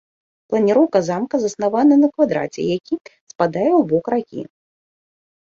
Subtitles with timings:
[0.51, 2.95] Планіроўка замка заснавана на квадраце, які
[3.35, 4.41] спадае ў бок ракі.